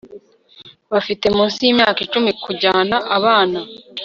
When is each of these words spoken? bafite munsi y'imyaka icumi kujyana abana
bafite 0.93 1.25
munsi 1.35 1.59
y'imyaka 1.65 1.99
icumi 2.05 2.31
kujyana 2.43 2.95
abana 3.17 3.59